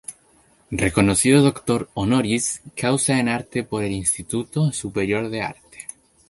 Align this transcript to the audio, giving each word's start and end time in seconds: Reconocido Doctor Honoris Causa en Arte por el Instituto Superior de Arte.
Reconocido 0.71 1.43
Doctor 1.43 1.87
Honoris 1.93 2.63
Causa 2.75 3.19
en 3.19 3.29
Arte 3.29 3.63
por 3.63 3.83
el 3.83 3.91
Instituto 3.91 4.71
Superior 4.71 5.29
de 5.29 5.43
Arte. 5.43 5.87